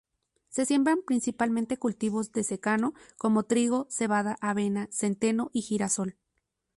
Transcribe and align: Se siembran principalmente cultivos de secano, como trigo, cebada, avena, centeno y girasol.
Se 0.49 0.65
siembran 0.65 1.03
principalmente 1.03 1.77
cultivos 1.77 2.31
de 2.31 2.43
secano, 2.43 2.95
como 3.19 3.43
trigo, 3.43 3.85
cebada, 3.91 4.35
avena, 4.41 4.87
centeno 4.91 5.51
y 5.53 5.61
girasol. 5.61 6.17